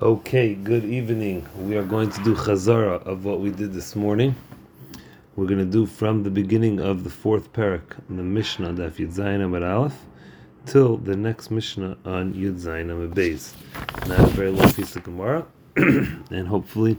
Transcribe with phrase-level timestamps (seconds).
[0.00, 1.44] Okay, good evening.
[1.58, 4.36] We are going to do Chazara of what we did this morning.
[5.34, 9.12] We're going to do from the beginning of the fourth parak, the Mishnah, Daf Yud
[9.12, 9.96] Zayin Aleph,
[10.66, 13.54] till the next Mishnah on Yud Zayin Beis.
[14.06, 15.44] Not a very long piece of Gemara,
[15.76, 16.96] and hopefully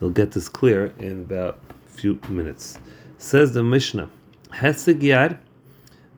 [0.00, 2.78] you'll get this clear in about a few minutes.
[3.18, 4.08] Says the Mishnah,
[4.50, 5.38] Heseg Yad,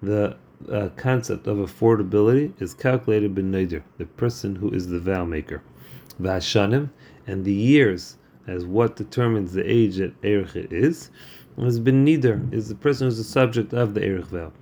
[0.02, 0.36] the
[0.70, 5.62] uh, concept of affordability is calculated by Neider, the person who is the vow maker.
[6.20, 6.90] Vashanim,
[7.26, 8.16] and the years
[8.46, 11.10] as what determines the age that Erech is,
[11.58, 14.52] has been neither, is the person who's the subject of the Erech vow.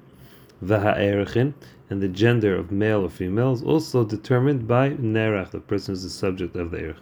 [0.62, 1.54] Vaha
[1.90, 6.02] and the gender of male or female is also determined by Nerach, the person who's
[6.02, 6.96] the subject of the Erech.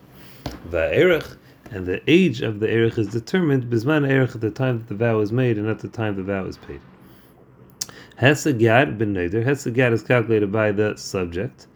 [0.68, 1.36] Va'erech,
[1.70, 4.94] and the age of the Erech is determined Bisman Erech at the time that the
[4.94, 6.80] vow is made and at the time the vow is paid.
[8.22, 9.44] Hesagad ben Neder.
[9.44, 11.66] Hesagad is calculated by the subject.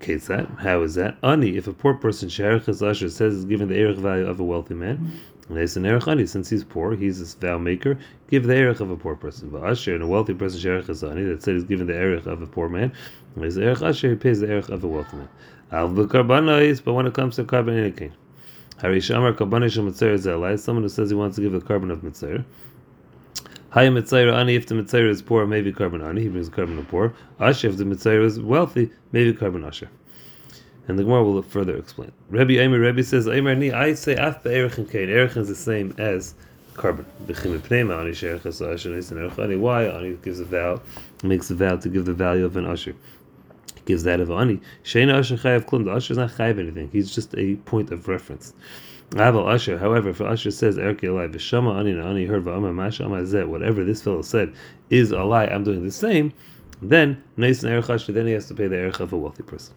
[0.00, 0.58] Ketzat.
[0.58, 1.16] How is that?
[1.22, 1.56] Ani.
[1.56, 4.74] If a poor person sherich asher says is given the erich value of a wealthy
[4.74, 6.26] man, and it's an erich ani.
[6.26, 7.98] Since he's poor, he's a vow maker.
[8.28, 9.48] Give the erich of a poor person.
[9.48, 12.42] But asher and a wealthy person sherich ani that said he's given the erich of
[12.42, 12.92] a poor man.
[13.34, 15.30] And he's erich asher he pays the erich of a wealthy man.
[15.72, 15.88] Al.
[15.88, 18.12] But when it comes to karban in a king.
[18.78, 20.60] Harishamar karbanais mitzayir zelai.
[20.60, 22.44] Someone who says he wants to give the karban of mitzayir.
[23.74, 26.86] Haya mitzayir ani, if the mitzayir is poor, maybe karban ani, he brings karban of
[26.86, 27.12] poor.
[27.40, 29.90] Asher, if the mitzayir is wealthy, maybe karban asher.
[30.86, 32.12] And the Gemara will further explain.
[32.30, 35.10] Rabbi Aimer, Rabbi says, Aimer ni, I say af be'erich kain.
[35.10, 36.36] Erich is the same as
[36.74, 37.04] karban.
[39.38, 39.56] Ani ani.
[39.56, 39.88] Why?
[39.88, 40.80] Ani gives a vow,
[41.24, 42.94] makes a vow to give the value of an asher.
[43.74, 44.60] He gives that of ani.
[44.84, 45.84] Sheina asher chayav klum.
[45.84, 46.90] The asher is not chayav anything.
[46.92, 48.52] He's just a point of reference.
[49.10, 53.46] Aval Usher, however, if Usher says Erke Alai, Vishama Ani Ani heard Va'ama Masha Amazet,
[53.46, 54.52] whatever this fellow said
[54.90, 56.32] is a lie, I'm doing the same,
[56.82, 59.74] then Nason Erech Usher, then he has to pay the Erech of a wealthy person.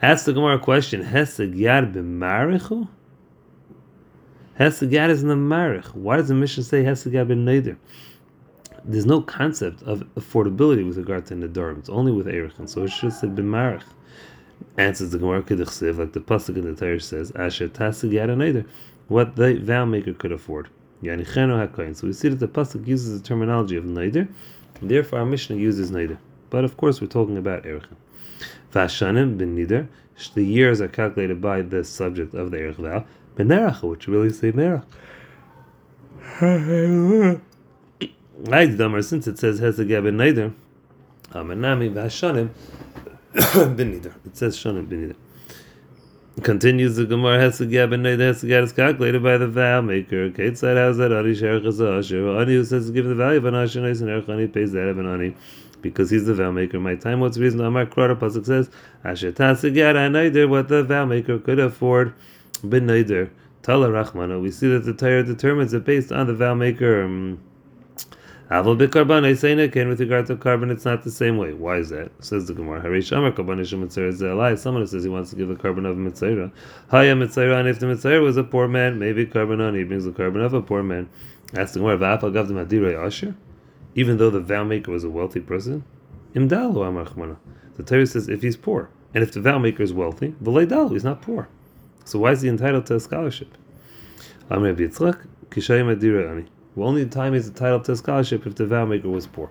[0.00, 2.88] Ask the Gemara question, Heseg Yad b'marichu?
[4.60, 5.92] Heseg Yad is in the marich.
[5.94, 7.76] Why does the mission say Heseg Yad ben Neder?
[8.84, 11.78] There's no concept of affordability with regard to Nedarim.
[11.80, 13.82] It's only with Erech, and so it should have said b'marich
[14.78, 18.64] answers the Gemara Kedichsiv, like the pasuk in the Torah says, Asher tasig yada
[19.08, 20.68] what the vow maker could afford.
[21.02, 21.96] Yani cheno hakoyin.
[21.96, 24.28] So we see that the pasuk uses the terminology of neider,
[24.80, 26.18] and therefore our Mishnah uses neider.
[26.50, 27.96] But of course, we're talking about erechim.
[28.72, 29.88] Vashanim ben nider.
[30.34, 33.04] The years are calculated by the subject of the erech vow.
[33.36, 34.84] Ben nerach, which really say nerach.
[39.04, 40.54] Since it says hesegah ben neider,
[41.32, 42.50] Amanami vashanim
[43.34, 45.16] It says Shonim Benider.
[46.42, 50.30] Continues the Gemara Hesagah ben Neder Hesagah is calculated by the vow maker.
[50.30, 52.28] Kate said, "How's that Ani Sherach Asher?
[52.28, 54.86] Ani who says to give the value of an Asher and Erech Ani pays that
[54.88, 55.34] of an Ani
[55.80, 56.78] because he's the vow maker.
[56.78, 57.60] My time, what's the reason?
[57.60, 58.68] Amar Krara Pasuk says
[59.02, 62.12] Asher Tasagah Neder what the vow maker could afford
[62.62, 63.30] ben Neder.
[63.62, 64.40] Tala Rachmana.
[64.40, 67.06] We see that the Torah determines it based on the vow maker.
[67.06, 67.34] Hmm.
[68.50, 71.52] Aval b'karban eiseinekin with regard to karban, it's not the same way.
[71.52, 72.12] Why is that?
[72.24, 72.80] Says the Gemara.
[72.80, 74.56] Harish Amar karban isham mitzayra zelai.
[74.56, 76.52] Someone says he wants to give the karban of a mitzayra.
[76.88, 79.74] Haya mitzayra, and if the mitzayra was a poor man, maybe karban on.
[79.74, 81.08] He brings the karban of a poor man.
[81.54, 81.98] Ask the Gemara.
[81.98, 83.34] Gav the asher.
[83.96, 85.82] Even though the vow maker was a wealthy person,
[86.34, 87.38] imdalu amar.
[87.76, 91.02] The Torah says if he's poor, and if the vow maker is wealthy, v'leidalu, he's
[91.02, 91.48] not poor.
[92.04, 93.56] So why is he entitled to a scholarship?
[94.50, 96.46] Amar Yitzchak kishayim adirei ani.
[96.76, 99.50] Well, only the time he's entitled to a scholarship if the vow maker was poor.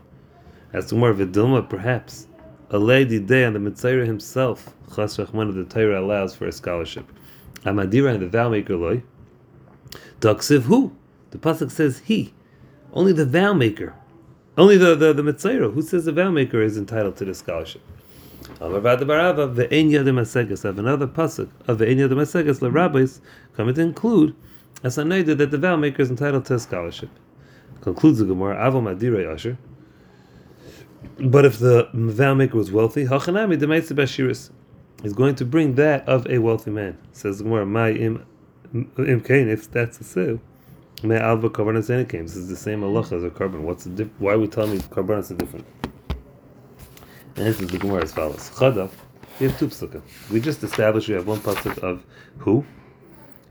[0.72, 2.28] As to more of a Dilma, perhaps.
[2.70, 6.52] A lady day on the Mitzayra himself, Chas Rachman of the Torah allows for a
[6.52, 7.12] scholarship.
[7.64, 9.02] Amadira and the vow maker loy.
[10.20, 10.96] Daksiv who?
[11.32, 12.34] The Pasuk says he.
[12.94, 13.96] Only the vow maker.
[14.56, 15.74] Only the, the, the Mitzayra.
[15.74, 17.82] Who says the vow maker is entitled to the scholarship?
[18.62, 20.12] Another Pasuk of the Enya de
[22.16, 23.22] Masegas, the rabbis
[23.56, 24.36] come to include
[24.84, 27.10] as I noted that the vow maker is entitled to a scholarship.
[27.82, 29.58] Concludes the Gemara, Avo Madire Asher.
[31.20, 34.50] But if the vow maker was wealthy, Hachanami Demaitze Bashiris.
[35.04, 36.98] is going to bring that of a wealthy man.
[37.12, 38.26] Says the Gemara, My im
[38.74, 40.40] kain, if that's the sale.
[41.04, 42.24] May alva karbanas and came.
[42.24, 43.62] This is the same halacha as a karban.
[43.62, 45.66] What's the diff- why are we telling me karbanas are different?
[47.36, 48.50] And this is the Gemara as follows.
[48.52, 48.90] Chada,
[49.40, 50.02] we have two psukim.
[50.32, 52.04] We just established we have one pasuk of
[52.38, 52.66] who,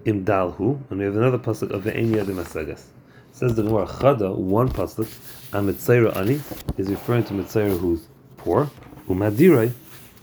[0.04, 2.84] imdalhu, and we have another pasuk of the Enya de Masagas.
[3.32, 5.08] Says the Gemara Chada, one pasuk,
[5.52, 6.40] and Mitzayra Ani
[6.78, 8.70] is referring to Mitzayra who's poor,
[9.08, 9.72] Umadirai,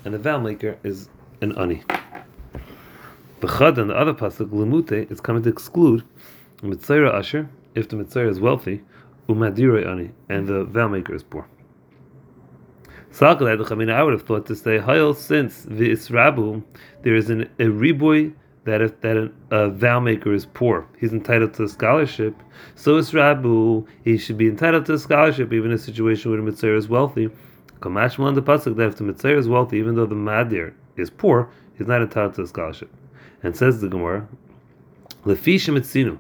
[0.06, 1.10] and the vow maker is
[1.42, 1.84] an Ani.
[3.40, 6.04] The Chada and the other pasuk, Lemute, is coming to exclude
[6.62, 8.82] Mitzayra Asher, if the Mitzayra is wealthy,
[9.28, 11.48] Umadirai Ani, and the vow maker is poor.
[13.20, 16.64] I would have thought to say, Hail, since the Israbu,
[17.02, 21.14] there is an, a riboy that if that a, a vow maker is poor, he's
[21.14, 22.36] entitled to a scholarship.
[22.76, 26.52] So Israbu, he should be entitled to a scholarship even in a situation where the
[26.52, 27.30] mitzayra is wealthy.
[27.80, 31.10] Kamashmal on the pasuk that if the mitzayra is wealthy, even though the madir is
[31.10, 32.92] poor, he's not entitled to a scholarship.
[33.42, 34.28] And says the Gemara,
[35.26, 36.20] Lefishim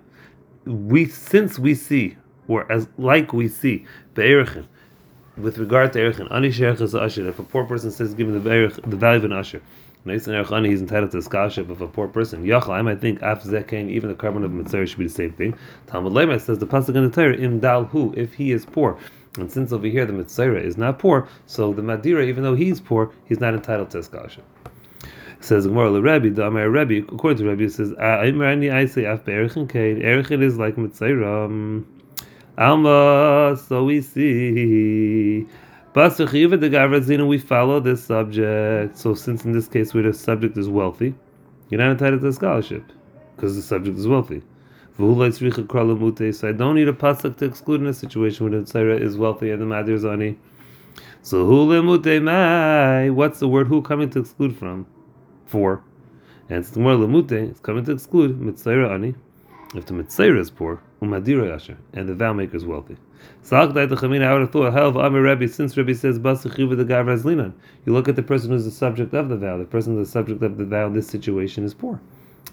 [0.65, 2.17] we since we see,
[2.47, 4.65] or as like we see, be'erichin,
[5.37, 7.27] with regard to erichin, ani she'erich asher.
[7.27, 9.61] If a poor person says, "Give me the the value of an asher,"
[10.05, 12.43] he's entitled to scholarship of a poor person.
[12.43, 15.33] Yachal, I might think after Zekain, even the karban of mitzvah should be the same
[15.33, 15.55] thing.
[15.87, 18.97] Talmud Lema says the pasuk in the Torah, "Im dal hu," if he is poor.
[19.37, 22.81] And since over here the mitzayra is not poor, so the madira, even though he's
[22.81, 24.43] poor, he's not entitled to a scholarship.
[25.39, 29.23] Says Gemara Rebbe, the Amar Rebbe, according to Rebbe, it says, ah, I say af
[29.23, 31.83] be'erichin kain, erichin is like mitzvah.
[32.57, 35.47] Alma, so we see.
[35.93, 38.97] We follow this subject.
[38.97, 41.13] So since in this case where the subject is wealthy,
[41.69, 42.83] you're not entitled to a scholarship
[43.35, 44.41] because the subject is wealthy.
[44.97, 49.17] So I don't need a pasuk to exclude in a situation where the tzara is
[49.17, 50.37] wealthy and the matter is ani.
[51.23, 51.45] So.
[51.45, 54.85] What's the word who coming to exclude from?
[55.45, 55.83] For.
[56.49, 59.15] And it's the more lemute, it's coming to exclude mitzayra ani.
[59.75, 62.95] If the mitzayra is poor, umadira yasher, and the vow maker is wealthy.
[63.41, 64.25] Salak the chamina.
[64.25, 67.53] I would have thought, of Amir since Rebbe says basachiva the gav razlinan,
[67.87, 69.57] you look at the person who's the subject of the vow.
[69.57, 71.99] The person who's the subject of the vow in this situation is poor.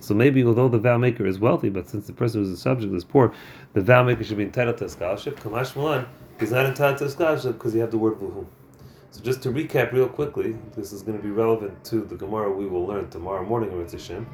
[0.01, 2.95] So maybe although the vow maker is wealthy, but since the person who's the subject
[2.95, 3.35] is poor,
[3.75, 5.39] the vow maker should be entitled to a scholarship.
[5.41, 6.07] Kamash Malan,
[6.41, 8.47] he's not entitled to a scholarship because he have the word vuhu.
[9.11, 12.51] So just to recap real quickly, this is going to be relevant to the Gemara
[12.51, 14.27] we will learn tomorrow morning in Hashem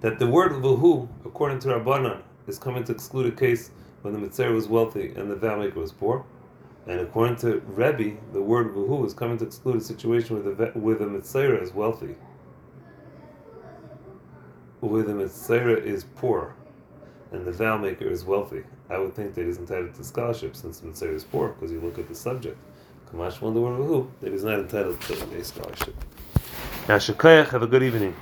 [0.00, 3.70] that the word vuhu, according to Rabbanan, is coming to exclude a case
[4.02, 6.24] when the mitzayra was wealthy and the vow maker was poor.
[6.86, 10.66] And according to Rebbe, the word vuhu is coming to exclude a situation where the
[10.78, 12.16] where the mitzayra is wealthy,
[14.80, 16.54] where the mitzayra is poor,
[17.30, 18.62] and the vow maker is wealthy.
[18.88, 21.80] I would think that he's entitled to scholarship since the mitzayra is poor, because you
[21.80, 22.56] look at the subject.
[23.12, 25.94] Kamash wonder the word vuhu that he's not entitled to a scholarship.
[26.88, 28.14] Now, have a good evening.